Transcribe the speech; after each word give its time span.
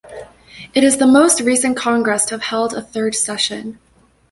It 0.73 0.83
is 0.83 0.97
the 0.97 1.05
most 1.05 1.41
recent 1.41 1.77
Congress 1.77 2.25
to 2.25 2.33
have 2.33 2.41
held 2.41 2.73
a 2.73 2.81
third 2.81 3.13
session. 3.13 3.77